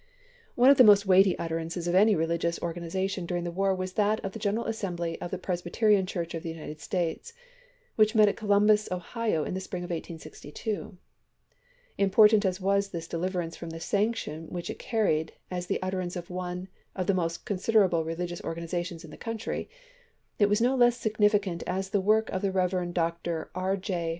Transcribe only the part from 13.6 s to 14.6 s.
the sanction